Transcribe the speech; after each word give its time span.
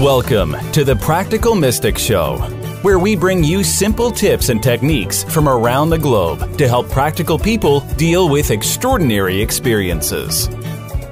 Welcome 0.00 0.56
to 0.72 0.82
the 0.82 0.96
Practical 0.96 1.54
Mystic 1.54 1.98
Show, 1.98 2.38
where 2.80 2.98
we 2.98 3.14
bring 3.14 3.44
you 3.44 3.62
simple 3.62 4.10
tips 4.10 4.48
and 4.48 4.62
techniques 4.62 5.24
from 5.24 5.46
around 5.46 5.90
the 5.90 5.98
globe 5.98 6.56
to 6.56 6.66
help 6.66 6.88
practical 6.88 7.38
people 7.38 7.80
deal 7.98 8.30
with 8.30 8.50
extraordinary 8.50 9.42
experiences. 9.42 10.48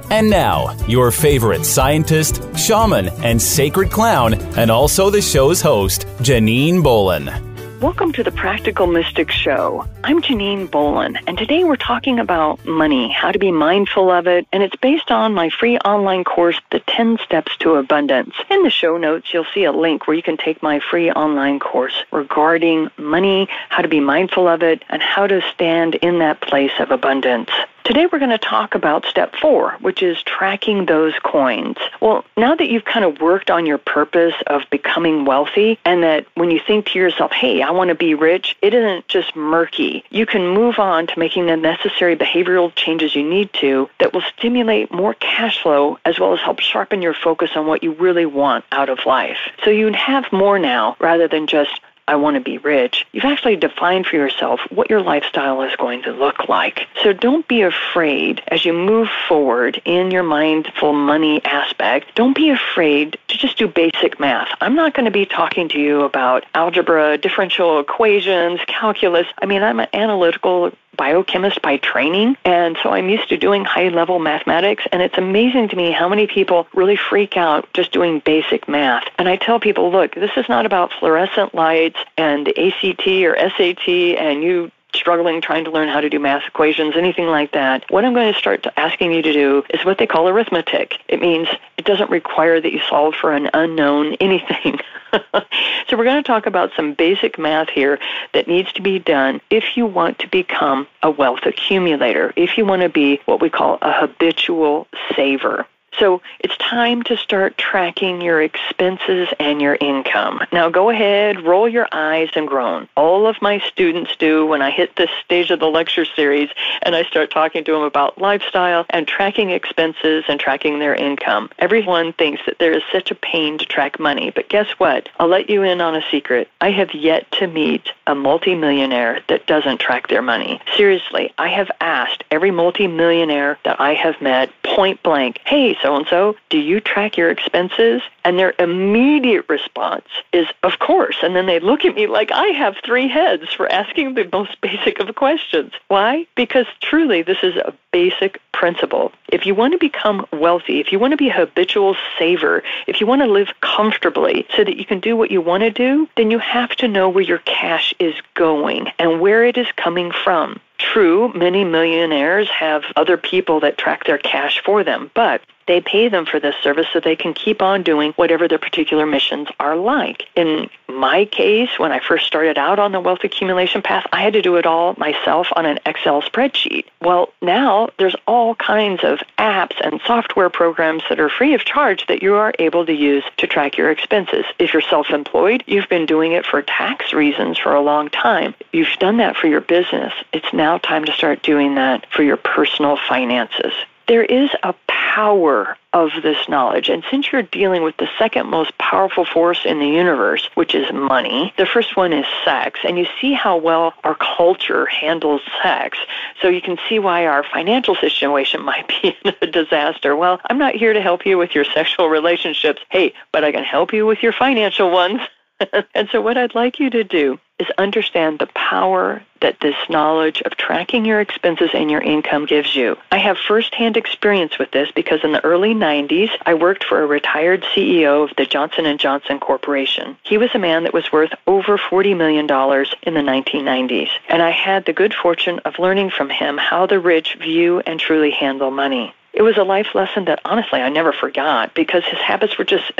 And 0.09 0.27
now, 0.27 0.75
your 0.87 1.11
favorite 1.11 1.65
scientist, 1.65 2.41
shaman, 2.57 3.09
and 3.23 3.39
sacred 3.39 3.91
clown, 3.91 4.33
and 4.57 4.71
also 4.71 5.11
the 5.11 5.21
show's 5.21 5.61
host, 5.61 6.07
Janine 6.23 6.81
Bolon. 6.81 7.48
Welcome 7.81 8.11
to 8.13 8.23
the 8.25 8.31
Practical 8.33 8.87
Mystic 8.87 9.31
Show. 9.31 9.87
I'm 10.03 10.21
Janine 10.21 10.69
Bolon, 10.69 11.15
and 11.27 11.37
today 11.37 11.63
we're 11.63 11.77
talking 11.77 12.19
about 12.19 12.65
money, 12.65 13.09
how 13.09 13.31
to 13.31 13.39
be 13.39 13.53
mindful 13.53 14.11
of 14.11 14.27
it, 14.27 14.45
and 14.51 14.61
it's 14.61 14.75
based 14.75 15.11
on 15.11 15.33
my 15.33 15.49
free 15.49 15.77
online 15.77 16.25
course, 16.25 16.59
The 16.71 16.81
10 16.81 17.19
Steps 17.23 17.55
to 17.59 17.75
Abundance. 17.75 18.35
In 18.49 18.63
the 18.63 18.69
show 18.69 18.97
notes, 18.97 19.33
you'll 19.33 19.45
see 19.53 19.63
a 19.63 19.71
link 19.71 20.07
where 20.07 20.17
you 20.17 20.21
can 20.21 20.35
take 20.35 20.61
my 20.61 20.81
free 20.91 21.09
online 21.09 21.61
course 21.61 22.03
regarding 22.11 22.89
money, 22.97 23.47
how 23.69 23.81
to 23.81 23.87
be 23.87 24.01
mindful 24.01 24.49
of 24.49 24.61
it, 24.61 24.83
and 24.89 25.01
how 25.01 25.25
to 25.25 25.41
stand 25.53 25.95
in 25.95 26.19
that 26.19 26.41
place 26.41 26.73
of 26.79 26.91
abundance. 26.91 27.49
Today 27.89 28.05
we're 28.05 28.19
going 28.19 28.29
to 28.29 28.37
talk 28.37 28.75
about 28.75 29.07
step 29.07 29.33
four, 29.41 29.71
which 29.81 30.03
is 30.03 30.21
tracking 30.21 30.85
those 30.85 31.15
coins. 31.23 31.77
Well, 31.99 32.23
now 32.37 32.53
that 32.53 32.69
you've 32.69 32.85
kind 32.85 33.03
of 33.03 33.19
worked 33.19 33.49
on 33.49 33.65
your 33.65 33.79
purpose 33.79 34.35
of 34.45 34.61
becoming 34.69 35.25
wealthy, 35.25 35.79
and 35.85 36.03
that 36.03 36.27
when 36.35 36.51
you 36.51 36.59
think 36.59 36.85
to 36.85 36.99
yourself, 36.99 37.31
hey, 37.31 37.63
I 37.63 37.71
want 37.71 37.87
to 37.87 37.95
be 37.95 38.13
rich, 38.13 38.55
it 38.61 38.75
isn't 38.75 39.07
just 39.07 39.35
murky. 39.35 40.03
You 40.11 40.27
can 40.27 40.49
move 40.49 40.77
on 40.77 41.07
to 41.07 41.17
making 41.17 41.47
the 41.47 41.57
necessary 41.57 42.15
behavioral 42.15 42.71
changes 42.75 43.15
you 43.15 43.27
need 43.27 43.51
to 43.53 43.89
that 43.97 44.13
will 44.13 44.21
stimulate 44.37 44.93
more 44.93 45.15
cash 45.15 45.59
flow 45.59 45.97
as 46.05 46.19
well 46.19 46.33
as 46.33 46.39
help 46.41 46.59
sharpen 46.59 47.01
your 47.01 47.15
focus 47.15 47.49
on 47.55 47.65
what 47.65 47.81
you 47.81 47.93
really 47.93 48.27
want 48.27 48.65
out 48.71 48.89
of 48.89 48.99
life. 49.07 49.39
So 49.63 49.71
you'd 49.71 49.95
have 49.95 50.31
more 50.31 50.59
now 50.59 50.95
rather 50.99 51.27
than 51.27 51.47
just 51.47 51.81
I 52.09 52.15
want 52.15 52.33
to 52.33 52.41
be 52.41 52.57
rich, 52.57 53.05
you've 53.11 53.23
actually 53.23 53.55
defined 53.55 54.07
for 54.07 54.15
yourself 54.15 54.61
what 54.71 54.89
your 54.89 54.99
lifestyle 54.99 55.61
is 55.61 55.75
going 55.75 56.01
to 56.03 56.11
look 56.11 56.49
like. 56.49 56.87
So 57.03 57.13
don't 57.13 57.47
be 57.47 57.61
afraid 57.61 58.41
as 58.47 58.65
you 58.65 58.73
move 58.73 59.09
forward 59.27 59.79
in 59.85 60.09
your 60.09 60.23
mindful 60.23 60.93
money 60.93 61.45
aspect. 61.45 62.15
Don't 62.15 62.35
be 62.35 62.49
afraid 62.49 63.19
to 63.27 63.37
just 63.37 63.59
do 63.59 63.67
basic 63.67 64.19
math. 64.19 64.49
I'm 64.59 64.73
not 64.73 64.95
going 64.95 65.05
to 65.05 65.11
be 65.11 65.27
talking 65.27 65.69
to 65.69 65.79
you 65.79 66.01
about 66.01 66.47
algebra, 66.55 67.19
differential 67.19 67.79
equations, 67.79 68.59
calculus. 68.65 69.27
I 69.39 69.45
mean, 69.45 69.61
I'm 69.61 69.79
an 69.79 69.89
analytical 69.93 70.71
biochemist 70.99 71.61
by 71.61 71.77
training, 71.77 72.35
and 72.43 72.77
so 72.83 72.89
I'm 72.89 73.07
used 73.07 73.29
to 73.29 73.37
doing 73.37 73.63
high 73.63 73.87
level 73.87 74.19
mathematics, 74.19 74.83
and 74.91 75.01
it's 75.01 75.17
amazing 75.17 75.69
to 75.69 75.77
me 75.77 75.91
how 75.91 76.09
many 76.09 76.27
people 76.27 76.67
really 76.73 76.97
freak 76.97 77.37
out 77.37 77.71
just 77.73 77.93
doing 77.93 78.19
basic 78.19 78.67
math. 78.67 79.07
And 79.17 79.29
I 79.29 79.37
tell 79.37 79.61
people, 79.61 79.89
look, 79.89 80.13
this 80.15 80.31
is 80.35 80.49
not 80.49 80.65
about 80.65 80.91
fluorescent 80.99 81.55
lights 81.55 81.99
and 82.17 82.49
ACT 82.49 83.07
or 83.07 83.37
SAT 83.55 83.87
and 83.87 84.43
you 84.43 84.71
struggling 84.93 85.41
trying 85.41 85.65
to 85.65 85.71
learn 85.71 85.87
how 85.87 86.01
to 86.01 86.09
do 86.09 86.19
math 86.19 86.43
equations, 86.47 86.95
anything 86.95 87.27
like 87.27 87.51
that, 87.53 87.89
what 87.89 88.05
I'm 88.05 88.13
going 88.13 88.33
to 88.33 88.39
start 88.39 88.65
asking 88.77 89.11
you 89.11 89.21
to 89.21 89.33
do 89.33 89.63
is 89.69 89.85
what 89.85 89.97
they 89.97 90.07
call 90.07 90.27
arithmetic. 90.27 90.95
It 91.07 91.21
means 91.21 91.47
it 91.77 91.85
doesn't 91.85 92.09
require 92.09 92.59
that 92.59 92.71
you 92.71 92.81
solve 92.89 93.15
for 93.15 93.31
an 93.31 93.49
unknown 93.53 94.13
anything. 94.19 94.79
so 95.11 95.97
we're 95.97 96.03
going 96.03 96.21
to 96.21 96.27
talk 96.27 96.45
about 96.45 96.71
some 96.75 96.93
basic 96.93 97.39
math 97.39 97.69
here 97.69 97.99
that 98.33 98.47
needs 98.47 98.71
to 98.73 98.81
be 98.81 98.99
done 98.99 99.41
if 99.49 99.75
you 99.75 99.85
want 99.85 100.19
to 100.19 100.27
become 100.27 100.87
a 101.01 101.09
wealth 101.09 101.45
accumulator, 101.45 102.33
if 102.35 102.57
you 102.57 102.65
want 102.65 102.81
to 102.81 102.89
be 102.89 103.19
what 103.25 103.41
we 103.41 103.49
call 103.49 103.77
a 103.81 103.91
habitual 103.91 104.87
saver. 105.15 105.65
So 105.99 106.21
it's 106.39 106.55
time 106.57 107.03
to 107.03 107.17
start 107.17 107.57
tracking 107.57 108.21
your 108.21 108.41
expenses 108.41 109.27
and 109.37 109.61
your 109.61 109.75
income. 109.81 110.39
Now 110.53 110.69
go 110.69 110.89
ahead, 110.89 111.41
roll 111.41 111.67
your 111.67 111.89
eyes 111.91 112.29
and 112.35 112.47
groan. 112.47 112.87
All 112.95 113.27
of 113.27 113.41
my 113.41 113.59
students 113.59 114.15
do 114.15 114.45
when 114.45 114.61
I 114.61 114.71
hit 114.71 114.95
this 114.95 115.09
stage 115.25 115.51
of 115.51 115.59
the 115.59 115.67
lecture 115.67 116.05
series 116.05 116.49
and 116.83 116.95
I 116.95 117.03
start 117.03 117.31
talking 117.31 117.65
to 117.65 117.73
them 117.73 117.81
about 117.81 118.17
lifestyle 118.17 118.85
and 118.91 119.07
tracking 119.07 119.49
expenses 119.49 120.23
and 120.29 120.39
tracking 120.39 120.79
their 120.79 120.95
income. 120.95 121.49
Everyone 121.59 122.13
thinks 122.13 122.41
that 122.45 122.59
there 122.59 122.71
is 122.71 122.83
such 122.93 123.11
a 123.11 123.15
pain 123.15 123.57
to 123.57 123.65
track 123.65 123.99
money, 123.99 124.31
but 124.31 124.47
guess 124.47 124.69
what? 124.77 125.09
I'll 125.19 125.27
let 125.27 125.49
you 125.49 125.63
in 125.63 125.81
on 125.81 125.95
a 125.95 126.03
secret. 126.09 126.49
I 126.61 126.71
have 126.71 126.93
yet 126.93 127.29
to 127.33 127.47
meet 127.47 127.91
a 128.07 128.15
multimillionaire 128.15 129.21
that 129.27 129.47
doesn't 129.47 129.79
track 129.79 130.07
their 130.07 130.21
money. 130.21 130.61
Seriously, 130.77 131.33
I 131.37 131.49
have 131.49 131.69
asked 131.81 132.23
every 132.31 132.51
multimillionaire 132.51 133.59
that 133.65 133.81
I 133.81 133.93
have 133.95 134.21
met 134.21 134.49
point 134.63 135.03
blank, 135.03 135.39
hey, 135.45 135.77
so 135.81 135.88
and 135.95 136.07
so, 136.07 136.35
do 136.49 136.57
you 136.57 136.79
track 136.79 137.17
your 137.17 137.29
expenses? 137.29 138.01
And 138.23 138.37
their 138.37 138.53
immediate 138.59 139.45
response 139.49 140.07
is, 140.33 140.47
of 140.63 140.79
course. 140.79 141.17
And 141.23 141.35
then 141.35 141.45
they 141.45 141.59
look 141.59 141.85
at 141.85 141.95
me 141.95 142.07
like 142.07 142.31
I 142.31 142.47
have 142.47 142.75
three 142.85 143.07
heads 143.07 143.53
for 143.53 143.71
asking 143.71 144.13
the 144.13 144.29
most 144.31 144.59
basic 144.61 144.99
of 144.99 145.13
questions. 145.15 145.73
Why? 145.87 146.27
Because 146.35 146.67
truly, 146.81 147.21
this 147.21 147.43
is 147.43 147.55
a 147.55 147.73
basic 147.91 148.39
principle. 148.51 149.11
If 149.29 149.45
you 149.45 149.55
want 149.55 149.73
to 149.73 149.79
become 149.79 150.25
wealthy, 150.31 150.79
if 150.79 150.91
you 150.91 150.99
want 150.99 151.11
to 151.11 151.17
be 151.17 151.29
a 151.29 151.33
habitual 151.33 151.95
saver, 152.17 152.61
if 152.87 152.99
you 152.99 153.07
want 153.07 153.21
to 153.21 153.27
live 153.27 153.49
comfortably 153.61 154.45
so 154.55 154.63
that 154.63 154.77
you 154.77 154.85
can 154.85 154.99
do 154.99 155.15
what 155.15 155.31
you 155.31 155.41
want 155.41 155.61
to 155.61 155.71
do, 155.71 156.07
then 156.17 156.29
you 156.29 156.39
have 156.39 156.71
to 156.77 156.87
know 156.87 157.09
where 157.09 157.23
your 157.23 157.39
cash 157.39 157.93
is 157.99 158.15
going 158.33 158.87
and 158.99 159.21
where 159.21 159.43
it 159.43 159.57
is 159.57 159.67
coming 159.75 160.11
from. 160.11 160.59
True, 160.77 161.31
many 161.33 161.63
millionaires 161.65 162.49
have 162.49 162.83
other 162.95 163.17
people 163.17 163.59
that 163.59 163.77
track 163.77 164.05
their 164.05 164.17
cash 164.17 164.61
for 164.63 164.83
them, 164.83 165.11
but 165.13 165.41
they 165.69 165.79
pay 165.79 166.09
them 166.09 166.25
for 166.25 166.39
this 166.39 166.55
service 166.63 166.87
so 166.91 166.99
they 166.99 167.15
can 167.15 167.31
keep 167.31 167.61
on 167.61 167.83
doing 167.83 168.11
whatever 168.13 168.47
their 168.47 168.57
particular 168.57 169.05
missions 169.05 169.47
are 169.59 169.75
like. 169.75 170.23
In 170.35 170.67
my 170.87 171.25
case, 171.25 171.69
when 171.77 171.91
I 171.91 171.99
first 171.99 172.25
started 172.25 172.57
out 172.57 172.79
on 172.79 172.91
the 172.91 172.99
wealth 172.99 173.23
accumulation 173.23 173.83
path, 173.83 174.07
I 174.11 174.23
had 174.23 174.33
to 174.33 174.41
do 174.41 174.55
it 174.55 174.65
all 174.65 174.95
myself 174.97 175.47
on 175.55 175.67
an 175.67 175.77
Excel 175.85 176.23
spreadsheet. 176.23 176.85
Well, 177.01 177.31
now 177.43 177.89
there's 177.99 178.15
all 178.25 178.55
kinds 178.55 179.03
of 179.03 179.19
apps 179.37 179.79
and 179.83 180.01
software 180.07 180.49
programs 180.49 181.03
that 181.07 181.19
are 181.19 181.29
free 181.29 181.53
of 181.53 181.65
charge 181.65 182.07
that 182.07 182.23
you 182.23 182.33
are 182.33 182.51
able 182.57 182.87
to 182.87 182.93
use 182.93 183.23
to 183.37 183.45
track 183.45 183.77
your 183.77 183.91
expenses. 183.91 184.45
If 184.57 184.73
you're 184.73 184.81
self 184.81 185.11
employed, 185.11 185.63
you've 185.67 185.87
been 185.87 186.07
doing 186.07 186.31
it 186.31 186.47
for 186.47 186.63
tax 186.63 187.13
reasons 187.13 187.59
for 187.59 187.75
a 187.75 187.81
long 187.81 188.09
time. 188.09 188.55
You've 188.73 188.97
done 188.97 189.17
that 189.17 189.37
for 189.37 189.45
your 189.45 189.61
business. 189.61 190.13
It's 190.33 190.51
now 190.51 190.79
time 190.79 191.05
to 191.05 191.11
start 191.11 191.43
doing 191.43 191.75
that 191.75 192.11
for 192.11 192.23
your 192.23 192.37
personal 192.37 192.97
finances 193.07 193.73
there 194.09 194.25
is 194.25 194.49
a 194.63 194.73
power 194.87 195.77
of 195.93 196.09
this 196.23 196.49
knowledge. 196.49 196.89
And 196.89 197.03
since 197.11 197.31
you're 197.31 197.43
dealing 197.43 197.83
with 197.83 197.95
the 197.97 198.09
second 198.17 198.47
most 198.47 198.75
powerful 198.79 199.23
force 199.23 199.65
in 199.65 199.77
the 199.77 199.87
universe, 199.87 200.49
which 200.55 200.73
is 200.73 200.91
money, 200.91 201.53
the 201.57 201.67
first 201.67 201.95
one 201.95 202.11
is 202.11 202.25
sex. 202.43 202.79
And 202.83 202.97
you 202.97 203.05
see 203.21 203.33
how 203.33 203.57
well 203.57 203.93
our 204.03 204.15
culture 204.15 204.87
handles 204.87 205.41
sex. 205.61 205.99
So 206.41 206.47
you 206.47 206.59
can 206.59 206.79
see 206.89 206.97
why 206.97 207.27
our 207.27 207.43
financial 207.43 207.95
situation 207.95 208.61
might 208.65 208.87
be 208.87 209.15
a 209.41 209.45
disaster. 209.45 210.15
Well, 210.15 210.41
I'm 210.49 210.57
not 210.57 210.73
here 210.73 210.93
to 210.93 211.01
help 211.01 211.23
you 211.25 211.37
with 211.37 211.53
your 211.53 211.65
sexual 211.65 212.09
relationships. 212.09 212.81
Hey, 212.89 213.13
but 213.31 213.43
I 213.43 213.51
can 213.51 213.63
help 213.63 213.93
you 213.93 214.07
with 214.07 214.23
your 214.23 214.33
financial 214.33 214.89
ones. 214.89 215.21
and 215.93 216.09
so 216.11 216.19
what 216.19 216.35
I'd 216.35 216.55
like 216.55 216.79
you 216.79 216.89
to 216.89 217.03
do 217.03 217.39
is 217.59 217.67
understand 217.77 218.39
the 218.39 218.47
power 218.47 219.21
that 219.41 219.59
this 219.61 219.75
knowledge 219.89 220.41
of 220.41 220.55
tracking 220.57 221.05
your 221.05 221.19
expenses 221.21 221.69
and 221.73 221.89
your 221.89 222.01
income 222.01 222.45
gives 222.45 222.75
you. 222.75 222.97
I 223.11 223.17
have 223.17 223.37
firsthand 223.37 223.97
experience 223.97 224.57
with 224.57 224.71
this 224.71 224.91
because 224.91 225.23
in 225.23 225.31
the 225.31 225.43
early 225.43 225.73
90s, 225.73 226.29
I 226.45 226.53
worked 226.53 226.83
for 226.83 227.01
a 227.01 227.07
retired 227.07 227.63
CEO 227.75 228.29
of 228.29 228.35
the 228.35 228.45
Johnson 228.45 228.97
& 228.97 228.99
Johnson 228.99 229.39
Corporation. 229.39 230.17
He 230.23 230.37
was 230.37 230.49
a 230.53 230.59
man 230.59 230.83
that 230.83 230.93
was 230.93 231.11
worth 231.11 231.31
over 231.47 231.77
$40 231.77 232.17
million 232.17 232.45
in 232.45 233.13
the 233.13 233.31
1990s, 233.31 234.09
and 234.27 234.41
I 234.41 234.51
had 234.51 234.85
the 234.85 234.93
good 234.93 235.13
fortune 235.13 235.59
of 235.59 235.79
learning 235.79 236.11
from 236.11 236.29
him 236.29 236.57
how 236.57 236.85
the 236.85 236.99
rich 236.99 237.35
view 237.35 237.79
and 237.81 237.99
truly 237.99 238.31
handle 238.31 238.71
money. 238.71 239.13
It 239.31 239.43
was 239.43 239.57
a 239.57 239.63
life 239.63 239.93
lesson 239.93 240.25
that 240.25 240.41
honestly 240.43 240.81
I 240.81 240.89
never 240.89 241.13
forgot 241.13 241.73
because 241.73 242.03
his 242.03 242.19
habits 242.19 242.57
were 242.57 242.65
just 242.65 242.91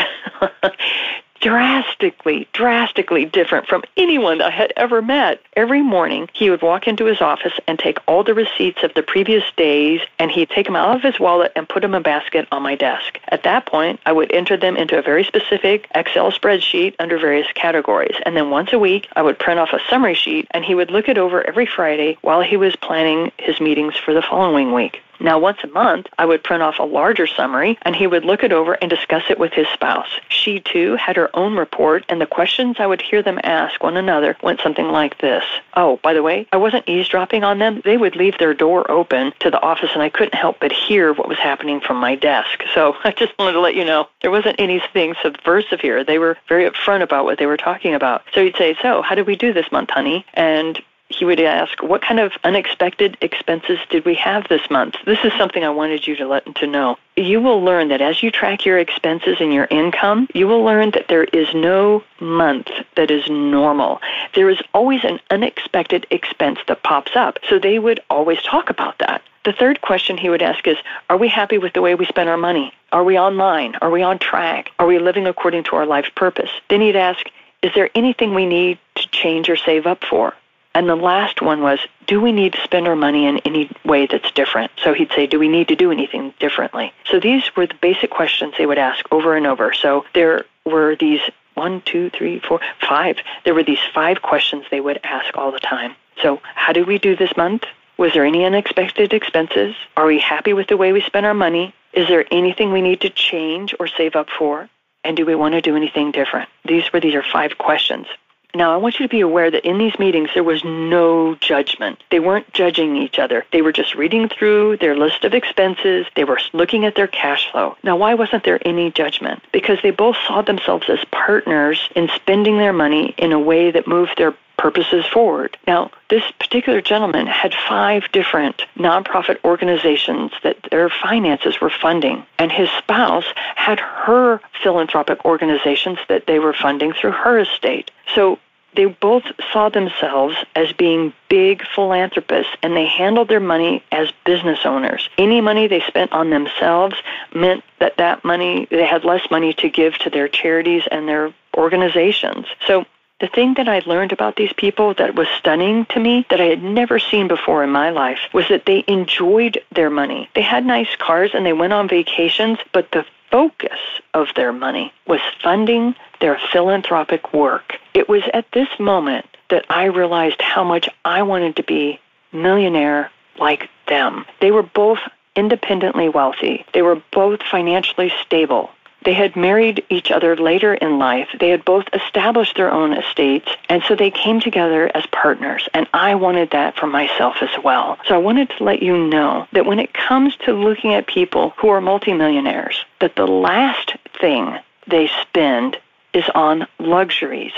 drastically, 1.39 2.47
drastically 2.53 3.25
different 3.25 3.67
from 3.67 3.83
anyone 3.97 4.41
I 4.41 4.49
had 4.49 4.73
ever 4.77 5.01
met. 5.01 5.41
Every 5.55 5.81
morning, 5.81 6.29
he 6.33 6.49
would 6.49 6.61
walk 6.61 6.87
into 6.87 7.05
his 7.05 7.21
office 7.21 7.53
and 7.67 7.77
take 7.77 7.97
all 8.07 8.23
the 8.23 8.33
receipts 8.33 8.83
of 8.83 8.93
the 8.93 9.03
previous 9.03 9.43
days, 9.55 10.01
and 10.17 10.31
he'd 10.31 10.49
take 10.49 10.65
them 10.65 10.75
out 10.75 10.95
of 10.95 11.01
his 11.01 11.19
wallet 11.19 11.51
and 11.55 11.67
put 11.67 11.81
them 11.81 11.93
in 11.93 12.01
a 12.01 12.03
basket 12.03 12.47
on 12.51 12.63
my 12.63 12.75
desk. 12.75 13.19
At 13.29 13.43
that 13.43 13.65
point, 13.65 13.99
I 14.05 14.11
would 14.11 14.31
enter 14.31 14.57
them 14.57 14.77
into 14.77 14.97
a 14.97 15.01
very 15.01 15.23
specific 15.23 15.87
Excel 15.95 16.31
spreadsheet 16.31 16.95
under 16.99 17.17
various 17.17 17.47
categories. 17.53 18.15
And 18.25 18.35
then 18.35 18.49
once 18.49 18.73
a 18.73 18.79
week, 18.79 19.07
I 19.15 19.21
would 19.21 19.39
print 19.39 19.59
off 19.59 19.73
a 19.73 19.79
summary 19.89 20.15
sheet, 20.15 20.47
and 20.51 20.63
he 20.63 20.75
would 20.75 20.91
look 20.91 21.09
it 21.09 21.17
over 21.17 21.45
every 21.47 21.65
Friday 21.65 22.17
while 22.21 22.41
he 22.41 22.57
was 22.57 22.75
planning 22.75 23.31
his 23.37 23.59
meetings 23.59 23.95
for 23.97 24.13
the 24.13 24.21
following 24.21 24.73
week. 24.73 25.01
Now, 25.19 25.39
once 25.39 25.59
a 25.63 25.67
month, 25.67 26.07
I 26.17 26.25
would 26.25 26.43
print 26.43 26.63
off 26.63 26.79
a 26.79 26.83
larger 26.83 27.27
summary 27.27 27.77
and 27.81 27.95
he 27.95 28.07
would 28.07 28.25
look 28.25 28.43
it 28.43 28.53
over 28.53 28.73
and 28.73 28.89
discuss 28.89 29.23
it 29.29 29.39
with 29.39 29.53
his 29.53 29.67
spouse. 29.73 30.19
She, 30.29 30.59
too, 30.59 30.95
had 30.95 31.15
her 31.17 31.35
own 31.35 31.55
report, 31.55 32.05
and 32.09 32.21
the 32.21 32.25
questions 32.25 32.77
I 32.79 32.87
would 32.87 33.01
hear 33.01 33.21
them 33.21 33.39
ask 33.43 33.83
one 33.83 33.97
another 33.97 34.37
went 34.41 34.61
something 34.61 34.87
like 34.87 35.17
this 35.19 35.43
Oh, 35.75 35.97
by 36.03 36.13
the 36.13 36.23
way, 36.23 36.47
I 36.51 36.57
wasn't 36.57 36.89
eavesdropping 36.89 37.43
on 37.43 37.59
them. 37.59 37.81
They 37.85 37.95
would 37.95 38.15
leave 38.15 38.37
their 38.37 38.53
door 38.53 38.89
open 38.91 39.33
to 39.39 39.49
the 39.49 39.61
office, 39.61 39.91
and 39.93 40.01
I 40.01 40.09
couldn't 40.09 40.35
help 40.35 40.59
but 40.59 40.71
hear 40.71 41.13
what 41.13 41.29
was 41.29 41.37
happening 41.37 41.79
from 41.79 41.97
my 41.97 42.15
desk. 42.15 42.63
So 42.73 42.95
I 43.03 43.11
just 43.11 43.37
wanted 43.39 43.53
to 43.53 43.61
let 43.61 43.75
you 43.75 43.85
know 43.85 44.07
there 44.21 44.31
wasn't 44.31 44.59
anything 44.59 45.15
subversive 45.21 45.79
here. 45.79 46.03
They 46.03 46.19
were 46.19 46.37
very 46.47 46.69
upfront 46.69 47.01
about 47.01 47.25
what 47.25 47.39
they 47.39 47.45
were 47.45 47.57
talking 47.57 47.93
about. 47.93 48.23
So 48.33 48.43
he'd 48.43 48.57
say, 48.57 48.77
So, 48.81 49.01
how 49.01 49.15
did 49.15 49.27
we 49.27 49.35
do 49.35 49.53
this 49.53 49.71
month, 49.71 49.89
honey? 49.91 50.25
And 50.33 50.81
he 51.09 51.25
would 51.25 51.39
ask, 51.39 51.81
What 51.81 52.01
kind 52.01 52.19
of 52.19 52.31
unexpected 52.43 53.17
expenses 53.21 53.79
did 53.89 54.05
we 54.05 54.15
have 54.15 54.47
this 54.47 54.69
month? 54.69 54.95
This 55.05 55.19
is 55.23 55.33
something 55.37 55.63
I 55.63 55.69
wanted 55.69 56.07
you 56.07 56.15
to 56.17 56.27
let 56.27 56.55
to 56.55 56.67
know. 56.67 56.97
You 57.17 57.41
will 57.41 57.61
learn 57.61 57.89
that 57.89 58.01
as 58.01 58.23
you 58.23 58.31
track 58.31 58.65
your 58.65 58.77
expenses 58.77 59.37
and 59.39 59.53
your 59.53 59.67
income, 59.69 60.29
you 60.33 60.47
will 60.47 60.63
learn 60.63 60.91
that 60.91 61.07
there 61.09 61.25
is 61.25 61.53
no 61.53 62.03
month 62.21 62.69
that 62.95 63.11
is 63.11 63.29
normal. 63.29 63.99
There 64.35 64.49
is 64.49 64.61
always 64.73 65.03
an 65.03 65.19
unexpected 65.29 66.07
expense 66.11 66.59
that 66.67 66.83
pops 66.83 67.15
up. 67.15 67.39
So 67.49 67.59
they 67.59 67.79
would 67.79 67.99
always 68.09 68.41
talk 68.43 68.69
about 68.69 68.99
that. 68.99 69.21
The 69.45 69.53
third 69.53 69.81
question 69.81 70.17
he 70.17 70.29
would 70.29 70.43
ask 70.43 70.67
is 70.67 70.77
Are 71.09 71.17
we 71.17 71.27
happy 71.27 71.57
with 71.57 71.73
the 71.73 71.81
way 71.81 71.95
we 71.95 72.05
spend 72.05 72.29
our 72.29 72.37
money? 72.37 72.71
Are 72.91 73.03
we 73.03 73.17
online? 73.17 73.75
Are 73.81 73.89
we 73.89 74.03
on 74.03 74.19
track? 74.19 74.69
Are 74.77 74.87
we 74.87 74.99
living 74.99 75.25
according 75.25 75.63
to 75.65 75.75
our 75.75 75.85
life 75.85 76.11
purpose? 76.15 76.51
Then 76.69 76.81
he'd 76.81 76.95
ask, 76.95 77.25
Is 77.63 77.71
there 77.73 77.89
anything 77.95 78.35
we 78.35 78.45
need 78.45 78.77
to 78.95 79.07
change 79.09 79.49
or 79.49 79.57
save 79.57 79.87
up 79.87 80.03
for? 80.03 80.35
And 80.75 80.87
the 80.87 80.95
last 80.95 81.41
one 81.41 81.61
was, 81.61 81.79
do 82.05 82.21
we 82.21 82.31
need 82.31 82.53
to 82.53 82.63
spend 82.63 82.87
our 82.87 82.95
money 82.95 83.25
in 83.25 83.39
any 83.39 83.71
way 83.83 84.05
that's 84.05 84.31
different? 84.31 84.71
So 84.83 84.93
he'd 84.93 85.11
say, 85.11 85.25
do 85.25 85.39
we 85.39 85.47
need 85.47 85.67
to 85.69 85.75
do 85.75 85.91
anything 85.91 86.33
differently? 86.39 86.93
So 87.09 87.19
these 87.19 87.43
were 87.55 87.67
the 87.67 87.75
basic 87.81 88.11
questions 88.11 88.53
they 88.57 88.65
would 88.65 88.77
ask 88.77 89.05
over 89.11 89.35
and 89.35 89.47
over. 89.47 89.73
So 89.73 90.05
there 90.13 90.45
were 90.65 90.95
these 90.95 91.21
one, 91.55 91.81
two, 91.81 92.09
three, 92.11 92.39
four, 92.39 92.61
five. 92.87 93.17
There 93.43 93.53
were 93.53 93.63
these 93.63 93.79
five 93.93 94.21
questions 94.21 94.65
they 94.69 94.79
would 94.79 94.99
ask 95.03 95.35
all 95.35 95.51
the 95.51 95.59
time. 95.59 95.95
So 96.21 96.39
how 96.43 96.71
did 96.71 96.87
we 96.87 96.99
do 96.99 97.15
this 97.15 97.35
month? 97.35 97.65
Was 97.97 98.13
there 98.13 98.23
any 98.23 98.45
unexpected 98.45 99.11
expenses? 99.11 99.75
Are 99.97 100.05
we 100.05 100.19
happy 100.19 100.53
with 100.53 100.67
the 100.67 100.77
way 100.77 100.93
we 100.93 101.01
spend 101.01 101.25
our 101.25 101.33
money? 101.33 101.73
Is 101.91 102.07
there 102.07 102.25
anything 102.31 102.71
we 102.71 102.81
need 102.81 103.01
to 103.01 103.09
change 103.09 103.75
or 103.79 103.87
save 103.87 104.15
up 104.15 104.29
for? 104.29 104.69
And 105.03 105.17
do 105.17 105.25
we 105.25 105.35
want 105.35 105.53
to 105.53 105.61
do 105.61 105.75
anything 105.75 106.11
different? 106.11 106.49
These 106.63 106.93
were 106.93 106.99
these 106.99 107.15
are 107.15 107.23
five 107.23 107.57
questions. 107.57 108.07
Now, 108.55 108.73
I 108.73 108.77
want 108.77 108.99
you 108.99 109.05
to 109.05 109.09
be 109.09 109.21
aware 109.21 109.51
that 109.51 109.65
in 109.65 109.77
these 109.77 109.97
meetings, 109.99 110.29
there 110.33 110.43
was 110.43 110.63
no 110.63 111.35
judgment. 111.35 112.03
They 112.09 112.19
weren't 112.19 112.51
judging 112.51 112.95
each 112.95 113.19
other. 113.19 113.45
They 113.51 113.61
were 113.61 113.71
just 113.71 113.93
reading 113.93 114.27
through 114.27 114.77
their 114.77 114.97
list 114.97 115.23
of 115.23 115.35
expenses. 115.35 116.07
They 116.15 116.23
were 116.23 116.39
looking 116.51 116.83
at 116.85 116.95
their 116.95 117.07
cash 117.07 117.51
flow. 117.51 117.77
Now, 117.83 117.95
why 117.95 118.15
wasn't 118.15 118.43
there 118.43 118.59
any 118.67 118.91
judgment? 118.91 119.43
Because 119.51 119.77
they 119.83 119.91
both 119.91 120.17
saw 120.27 120.41
themselves 120.41 120.89
as 120.89 120.99
partners 121.11 121.89
in 121.95 122.09
spending 122.15 122.57
their 122.57 122.73
money 122.73 123.13
in 123.17 123.33
a 123.33 123.39
way 123.39 123.69
that 123.69 123.87
moved 123.87 124.17
their 124.17 124.35
purposes 124.59 125.05
forward. 125.05 125.57
Now, 125.65 125.89
this 126.09 126.23
particular 126.37 126.81
gentleman 126.81 127.27
had 127.27 127.53
five 127.53 128.03
different 128.11 128.61
nonprofit 128.75 129.37
organizations 129.45 130.31
that 130.43 130.57
their 130.69 130.89
finances 130.89 131.61
were 131.61 131.69
funding, 131.69 132.25
and 132.37 132.51
his 132.51 132.69
spouse 132.77 133.23
had 133.55 133.79
her 133.79 134.41
philanthropic 134.61 135.23
organizations 135.23 135.97
that 136.09 136.27
they 136.27 136.39
were 136.39 136.53
funding 136.53 136.91
through 136.91 137.11
her 137.11 137.39
estate. 137.39 137.89
So 138.13 138.37
they 138.75 138.85
both 138.85 139.23
saw 139.51 139.69
themselves 139.69 140.35
as 140.55 140.73
being 140.73 141.13
big 141.29 141.63
philanthropists 141.73 142.51
and 142.61 142.75
they 142.75 142.85
handled 142.85 143.29
their 143.29 143.39
money 143.39 143.83
as 143.91 144.11
business 144.25 144.59
owners. 144.65 145.09
Any 145.17 145.41
money 145.41 145.67
they 145.67 145.81
spent 145.81 146.11
on 146.11 146.29
themselves 146.29 146.95
meant 147.33 147.63
that 147.79 147.97
that 147.97 148.23
money, 148.23 148.67
they 148.69 148.85
had 148.85 149.03
less 149.03 149.21
money 149.31 149.53
to 149.53 149.69
give 149.69 149.97
to 149.99 150.09
their 150.09 150.27
charities 150.27 150.83
and 150.91 151.07
their 151.07 151.33
organizations. 151.57 152.45
So 152.67 152.85
the 153.19 153.27
thing 153.27 153.55
that 153.55 153.67
I 153.67 153.79
learned 153.85 154.11
about 154.11 154.35
these 154.35 154.53
people 154.53 154.93
that 154.95 155.15
was 155.15 155.27
stunning 155.37 155.85
to 155.87 155.99
me, 155.99 156.25
that 156.29 156.39
I 156.39 156.45
had 156.45 156.63
never 156.63 156.99
seen 156.99 157.27
before 157.27 157.63
in 157.63 157.69
my 157.69 157.89
life, 157.89 158.19
was 158.33 158.47
that 158.49 158.65
they 158.65 158.83
enjoyed 158.87 159.61
their 159.73 159.89
money. 159.89 160.29
They 160.35 160.41
had 160.41 160.65
nice 160.65 160.95
cars 160.97 161.31
and 161.33 161.45
they 161.45 161.53
went 161.53 161.73
on 161.73 161.87
vacations, 161.87 162.59
but 162.71 162.91
the 162.91 163.05
focus 163.29 163.79
of 164.13 164.27
their 164.35 164.53
money 164.53 164.93
was 165.07 165.21
funding 165.41 165.95
their 166.19 166.39
philanthropic 166.51 167.33
work. 167.33 167.75
It 167.93 168.09
was 168.09 168.23
at 168.33 168.51
this 168.53 168.69
moment 168.79 169.25
that 169.49 169.65
I 169.69 169.85
realized 169.85 170.41
how 170.41 170.63
much 170.63 170.89
I 171.05 171.21
wanted 171.23 171.55
to 171.57 171.63
be 171.63 171.99
millionaire 172.31 173.11
like 173.37 173.69
them. 173.87 174.25
They 174.41 174.51
were 174.51 174.63
both 174.63 174.99
independently 175.35 176.09
wealthy. 176.09 176.65
They 176.73 176.81
were 176.81 177.01
both 177.11 177.41
financially 177.43 178.11
stable. 178.25 178.71
They 179.03 179.13
had 179.13 179.35
married 179.35 179.85
each 179.89 180.11
other 180.11 180.35
later 180.35 180.73
in 180.73 180.99
life. 180.99 181.29
They 181.39 181.49
had 181.49 181.63
both 181.63 181.85
established 181.93 182.55
their 182.55 182.71
own 182.71 182.93
estates, 182.93 183.49
and 183.69 183.81
so 183.83 183.95
they 183.95 184.11
came 184.11 184.39
together 184.41 184.91
as 184.95 185.05
partners. 185.07 185.67
And 185.73 185.87
I 185.93 186.15
wanted 186.15 186.51
that 186.51 186.75
for 186.75 186.87
myself 186.87 187.37
as 187.41 187.63
well. 187.63 187.97
So 188.07 188.15
I 188.15 188.19
wanted 188.19 188.49
to 188.51 188.63
let 188.63 188.81
you 188.81 188.97
know 189.07 189.47
that 189.53 189.65
when 189.65 189.79
it 189.79 189.93
comes 189.93 190.35
to 190.45 190.53
looking 190.53 190.93
at 190.93 191.07
people 191.07 191.53
who 191.57 191.69
are 191.69 191.81
multimillionaires, 191.81 192.83
that 192.99 193.15
the 193.15 193.27
last 193.27 193.95
thing 194.19 194.57
they 194.87 195.09
spend 195.21 195.77
is 196.13 196.25
on 196.35 196.67
luxuries. 196.79 197.53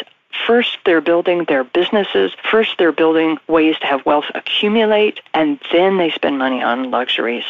First, 0.45 0.77
they're 0.85 1.01
building 1.01 1.45
their 1.45 1.63
businesses. 1.63 2.31
First, 2.49 2.77
they're 2.77 2.91
building 2.91 3.37
ways 3.47 3.77
to 3.79 3.87
have 3.87 4.05
wealth 4.05 4.25
accumulate, 4.33 5.19
and 5.33 5.59
then 5.71 5.97
they 5.97 6.09
spend 6.11 6.37
money 6.37 6.61
on 6.61 6.91
luxuries. 6.91 7.43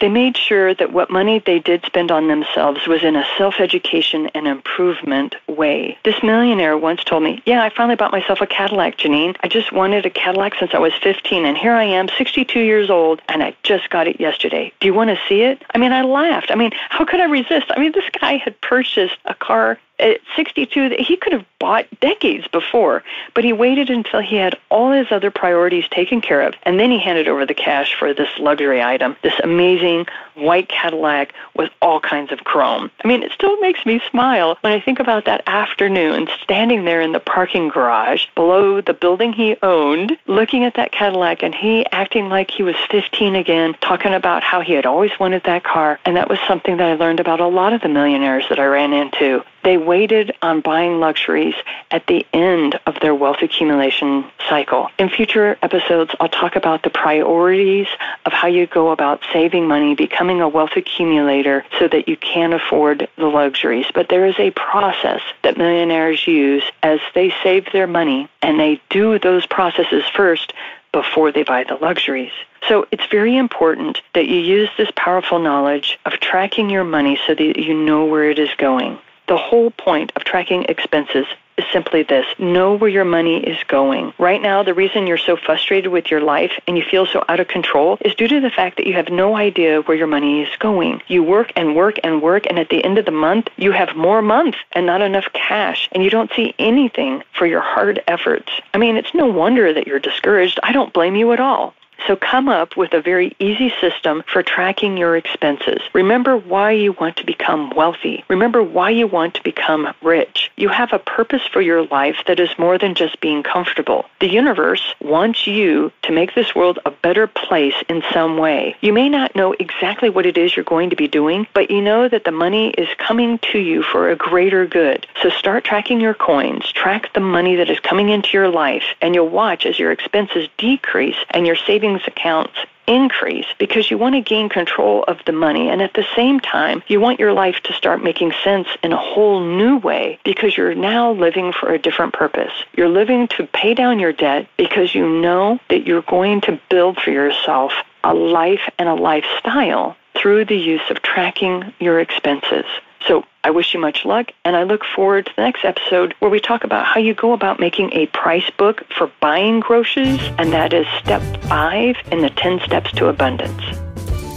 They 0.00 0.08
made 0.08 0.36
sure 0.36 0.74
that 0.74 0.92
what 0.92 1.10
money 1.10 1.38
they 1.38 1.58
did 1.58 1.84
spend 1.84 2.10
on 2.10 2.28
themselves 2.28 2.86
was 2.86 3.02
in 3.02 3.16
a 3.16 3.24
self 3.38 3.60
education 3.60 4.28
and 4.34 4.46
improvement 4.46 5.36
way. 5.46 5.98
This 6.04 6.22
millionaire 6.22 6.76
once 6.76 7.02
told 7.04 7.22
me, 7.22 7.42
Yeah, 7.46 7.62
I 7.62 7.70
finally 7.70 7.96
bought 7.96 8.12
myself 8.12 8.40
a 8.40 8.46
Cadillac, 8.46 8.98
Janine. 8.98 9.36
I 9.42 9.48
just 9.48 9.72
wanted 9.72 10.04
a 10.04 10.10
Cadillac 10.10 10.54
since 10.58 10.74
I 10.74 10.78
was 10.78 10.92
15, 11.02 11.46
and 11.46 11.56
here 11.56 11.72
I 11.72 11.84
am, 11.84 12.08
62 12.08 12.60
years 12.60 12.90
old, 12.90 13.22
and 13.28 13.42
I 13.42 13.56
just 13.62 13.90
got 13.90 14.06
it 14.06 14.20
yesterday. 14.20 14.72
Do 14.80 14.86
you 14.86 14.94
want 14.94 15.10
to 15.10 15.18
see 15.28 15.42
it? 15.42 15.62
I 15.74 15.78
mean, 15.78 15.92
I 15.92 16.02
laughed. 16.02 16.50
I 16.50 16.54
mean, 16.54 16.72
how 16.90 17.04
could 17.04 17.20
I 17.20 17.24
resist? 17.24 17.66
I 17.70 17.80
mean, 17.80 17.92
this 17.92 18.08
guy 18.20 18.36
had 18.36 18.60
purchased 18.60 19.16
a 19.24 19.34
car 19.34 19.78
at 19.98 20.20
62 20.34 20.90
that 20.90 21.00
he 21.00 21.16
could 21.16 21.32
have 21.32 21.44
bought 21.58 21.86
decades 22.00 22.46
before, 22.48 23.02
but 23.34 23.44
he 23.44 23.52
waited 23.52 23.90
until 23.90 24.20
he 24.20 24.36
had 24.36 24.58
all 24.70 24.92
his 24.92 25.06
other 25.10 25.30
priorities 25.30 25.88
taken 25.88 26.20
care 26.20 26.42
of, 26.42 26.54
and 26.64 26.78
then 26.78 26.90
he 26.90 26.98
handed 26.98 27.28
over 27.28 27.46
the 27.46 27.54
cash 27.54 27.94
for 27.98 28.12
this 28.12 28.28
luxury 28.38 28.82
item, 28.82 29.16
this 29.22 29.38
amazing 29.42 30.06
white 30.34 30.68
Cadillac 30.68 31.32
with 31.54 31.70
all 31.80 31.98
kinds 31.98 32.30
of 32.30 32.44
chrome. 32.44 32.90
I 33.02 33.08
mean, 33.08 33.22
it 33.22 33.32
still 33.32 33.58
makes 33.60 33.86
me 33.86 34.00
smile 34.10 34.58
when 34.60 34.72
I 34.72 34.80
think 34.80 35.00
about 35.00 35.24
that 35.24 35.42
afternoon 35.46 36.28
standing 36.42 36.84
there 36.84 37.00
in 37.00 37.12
the 37.12 37.20
parking 37.20 37.68
garage 37.68 38.26
below 38.34 38.80
the 38.80 38.92
building 38.92 39.32
he 39.32 39.56
owned, 39.62 40.16
looking 40.26 40.64
at 40.64 40.74
that 40.74 40.92
Cadillac, 40.92 41.42
and 41.42 41.54
he 41.54 41.86
acting 41.86 42.28
like 42.28 42.50
he 42.50 42.62
was 42.62 42.76
15 42.90 43.34
again, 43.34 43.74
talking 43.80 44.12
about 44.12 44.42
how 44.42 44.60
he 44.60 44.74
had 44.74 44.86
always 44.86 45.12
wanted 45.18 45.42
that 45.44 45.64
car. 45.64 45.98
And 46.04 46.16
that 46.16 46.28
was 46.28 46.38
something 46.46 46.76
that 46.76 46.88
I 46.88 46.94
learned 46.94 47.20
about 47.20 47.40
a 47.40 47.46
lot 47.46 47.72
of 47.72 47.80
the 47.80 47.88
millionaires 47.88 48.44
that 48.50 48.58
I 48.58 48.66
ran 48.66 48.92
into. 48.92 49.42
They 49.66 49.78
waited 49.78 50.30
on 50.42 50.60
buying 50.60 51.00
luxuries 51.00 51.56
at 51.90 52.06
the 52.06 52.24
end 52.32 52.78
of 52.86 53.00
their 53.00 53.16
wealth 53.16 53.38
accumulation 53.42 54.24
cycle. 54.48 54.90
In 54.96 55.08
future 55.08 55.58
episodes, 55.60 56.14
I'll 56.20 56.28
talk 56.28 56.54
about 56.54 56.84
the 56.84 56.90
priorities 56.90 57.88
of 58.26 58.32
how 58.32 58.46
you 58.46 58.68
go 58.68 58.92
about 58.92 59.24
saving 59.32 59.66
money, 59.66 59.96
becoming 59.96 60.40
a 60.40 60.48
wealth 60.48 60.76
accumulator 60.76 61.64
so 61.80 61.88
that 61.88 62.06
you 62.06 62.16
can 62.16 62.52
afford 62.52 63.08
the 63.16 63.26
luxuries. 63.26 63.86
But 63.92 64.08
there 64.08 64.24
is 64.26 64.38
a 64.38 64.52
process 64.52 65.20
that 65.42 65.58
millionaires 65.58 66.28
use 66.28 66.62
as 66.84 67.00
they 67.16 67.34
save 67.42 67.66
their 67.72 67.88
money, 67.88 68.28
and 68.42 68.60
they 68.60 68.80
do 68.88 69.18
those 69.18 69.46
processes 69.46 70.04
first 70.14 70.52
before 70.92 71.32
they 71.32 71.42
buy 71.42 71.64
the 71.64 71.74
luxuries. 71.74 72.30
So 72.68 72.86
it's 72.92 73.06
very 73.10 73.36
important 73.36 74.00
that 74.14 74.28
you 74.28 74.38
use 74.38 74.70
this 74.78 74.90
powerful 74.94 75.40
knowledge 75.40 75.98
of 76.06 76.12
tracking 76.20 76.70
your 76.70 76.84
money 76.84 77.18
so 77.26 77.34
that 77.34 77.58
you 77.58 77.74
know 77.74 78.04
where 78.04 78.30
it 78.30 78.38
is 78.38 78.50
going. 78.58 79.00
The 79.28 79.36
whole 79.36 79.70
point 79.72 80.12
of 80.14 80.22
tracking 80.22 80.64
expenses 80.68 81.26
is 81.58 81.64
simply 81.72 82.02
this 82.04 82.26
know 82.38 82.74
where 82.74 82.90
your 82.90 83.04
money 83.04 83.42
is 83.42 83.58
going. 83.64 84.12
Right 84.18 84.40
now, 84.40 84.62
the 84.62 84.74
reason 84.74 85.06
you're 85.06 85.18
so 85.18 85.36
frustrated 85.36 85.90
with 85.90 86.10
your 86.10 86.20
life 86.20 86.52
and 86.68 86.76
you 86.76 86.84
feel 86.84 87.06
so 87.06 87.24
out 87.28 87.40
of 87.40 87.48
control 87.48 87.98
is 88.02 88.14
due 88.14 88.28
to 88.28 88.40
the 88.40 88.50
fact 88.50 88.76
that 88.76 88.86
you 88.86 88.92
have 88.92 89.08
no 89.08 89.36
idea 89.36 89.80
where 89.82 89.96
your 89.96 90.06
money 90.06 90.42
is 90.42 90.56
going. 90.58 91.02
You 91.08 91.22
work 91.22 91.52
and 91.56 91.74
work 91.74 91.96
and 92.04 92.22
work, 92.22 92.46
and 92.46 92.58
at 92.58 92.68
the 92.68 92.84
end 92.84 92.98
of 92.98 93.04
the 93.04 93.10
month, 93.10 93.48
you 93.56 93.72
have 93.72 93.96
more 93.96 94.22
months 94.22 94.58
and 94.72 94.86
not 94.86 95.02
enough 95.02 95.32
cash, 95.32 95.88
and 95.92 96.04
you 96.04 96.10
don't 96.10 96.32
see 96.36 96.54
anything 96.58 97.22
for 97.32 97.46
your 97.46 97.62
hard 97.62 98.02
efforts. 98.06 98.52
I 98.74 98.78
mean, 98.78 98.96
it's 98.96 99.14
no 99.14 99.26
wonder 99.26 99.72
that 99.72 99.86
you're 99.86 99.98
discouraged. 99.98 100.60
I 100.62 100.72
don't 100.72 100.92
blame 100.92 101.16
you 101.16 101.32
at 101.32 101.40
all. 101.40 101.74
So 102.06 102.14
come 102.14 102.48
up 102.48 102.76
with 102.76 102.92
a 102.92 103.00
very 103.00 103.34
easy 103.40 103.72
system 103.80 104.22
for 104.32 104.42
tracking 104.42 104.96
your 104.96 105.16
expenses. 105.16 105.80
Remember 105.92 106.36
why 106.36 106.70
you 106.70 106.92
want 106.92 107.16
to 107.16 107.26
become 107.26 107.70
wealthy. 107.70 108.24
Remember 108.28 108.62
why 108.62 108.90
you 108.90 109.08
want 109.08 109.34
to 109.34 109.42
become 109.42 109.92
rich. 110.02 110.52
You 110.56 110.68
have 110.68 110.92
a 110.92 111.00
purpose 111.00 111.42
for 111.52 111.60
your 111.60 111.84
life 111.86 112.18
that 112.28 112.38
is 112.38 112.56
more 112.58 112.78
than 112.78 112.94
just 112.94 113.20
being 113.20 113.42
comfortable. 113.42 114.06
The 114.20 114.28
universe 114.28 114.94
wants 115.00 115.48
you 115.48 115.90
to 116.02 116.12
make 116.12 116.34
this 116.34 116.54
world 116.54 116.78
a 116.84 116.92
better 116.92 117.26
place 117.26 117.74
in 117.88 118.02
some 118.12 118.38
way. 118.38 118.76
You 118.80 118.92
may 118.92 119.08
not 119.08 119.34
know 119.34 119.52
exactly 119.58 120.08
what 120.08 120.26
it 120.26 120.38
is 120.38 120.54
you're 120.54 120.64
going 120.64 120.90
to 120.90 120.96
be 120.96 121.08
doing, 121.08 121.46
but 121.54 121.70
you 121.70 121.82
know 121.82 122.08
that 122.08 122.24
the 122.24 122.30
money 122.30 122.70
is 122.70 122.88
coming 122.98 123.38
to 123.50 123.58
you 123.58 123.82
for 123.82 124.10
a 124.10 124.16
greater 124.16 124.64
good. 124.66 125.06
So 125.22 125.30
start 125.30 125.64
tracking 125.64 126.00
your 126.00 126.14
coins, 126.14 126.70
track 126.70 127.12
the 127.14 127.20
money 127.20 127.56
that 127.56 127.70
is 127.70 127.80
coming 127.80 128.10
into 128.10 128.30
your 128.32 128.48
life, 128.48 128.84
and 129.00 129.14
you'll 129.14 129.28
watch 129.28 129.66
as 129.66 129.78
your 129.78 129.90
expenses 129.90 130.48
decrease 130.56 131.16
and 131.30 131.46
your 131.46 131.56
savings 131.96 132.08
accounts 132.08 132.58
increase 132.86 133.46
because 133.58 133.90
you 133.90 133.98
want 133.98 134.14
to 134.14 134.20
gain 134.20 134.48
control 134.48 135.02
of 135.08 135.18
the 135.26 135.32
money 135.32 135.68
and 135.68 135.82
at 135.82 135.94
the 135.94 136.06
same 136.14 136.38
time 136.38 136.82
you 136.86 137.00
want 137.00 137.18
your 137.18 137.32
life 137.32 137.56
to 137.64 137.72
start 137.72 138.02
making 138.02 138.32
sense 138.44 138.68
in 138.84 138.92
a 138.92 138.96
whole 138.96 139.40
new 139.40 139.76
way 139.78 140.18
because 140.24 140.56
you're 140.56 140.74
now 140.74 141.10
living 141.10 141.52
for 141.52 141.72
a 141.72 141.78
different 141.80 142.12
purpose. 142.12 142.52
You're 142.76 142.88
living 142.88 143.26
to 143.28 143.46
pay 143.48 143.74
down 143.74 143.98
your 143.98 144.12
debt 144.12 144.48
because 144.56 144.94
you 144.94 145.08
know 145.08 145.58
that 145.68 145.84
you're 145.84 146.02
going 146.02 146.42
to 146.42 146.60
build 146.70 146.98
for 146.98 147.10
yourself 147.10 147.72
a 148.04 148.14
life 148.14 148.70
and 148.78 148.88
a 148.88 148.94
lifestyle 148.94 149.96
through 150.14 150.44
the 150.44 150.56
use 150.56 150.88
of 150.88 151.02
tracking 151.02 151.74
your 151.80 151.98
expenses. 151.98 152.66
So 153.06 153.24
I 153.44 153.50
wish 153.50 153.72
you 153.72 153.80
much 153.80 154.04
luck, 154.04 154.32
and 154.44 154.56
I 154.56 154.64
look 154.64 154.82
forward 154.84 155.26
to 155.26 155.32
the 155.36 155.42
next 155.42 155.64
episode 155.64 156.14
where 156.18 156.30
we 156.30 156.40
talk 156.40 156.64
about 156.64 156.84
how 156.84 156.98
you 156.98 157.14
go 157.14 157.32
about 157.32 157.60
making 157.60 157.92
a 157.92 158.06
price 158.08 158.50
book 158.58 158.82
for 158.96 159.10
buying 159.20 159.60
groceries, 159.60 160.20
and 160.38 160.52
that 160.52 160.72
is 160.72 160.86
step 160.98 161.22
five 161.44 161.96
in 162.10 162.22
the 162.22 162.30
10 162.30 162.60
steps 162.64 162.90
to 162.92 163.06
abundance. 163.06 163.62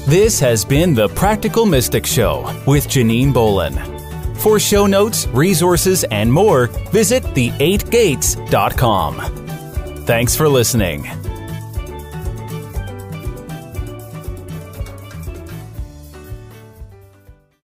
This 0.07 0.39
has 0.39 0.63
been 0.63 0.93
the 0.93 1.07
Practical 1.09 1.65
Mystic 1.65 2.05
Show 2.05 2.43
with 2.67 2.88
Janine 2.88 3.33
Bolon. 3.33 3.73
For 4.35 4.59
show 4.59 4.85
notes, 4.85 5.27
resources, 5.27 6.03
and 6.05 6.31
more, 6.31 6.67
visit 6.91 7.23
the8gates.com. 7.23 9.15
Thanks 10.05 10.35
for 10.35 10.47
listening. 10.47 11.07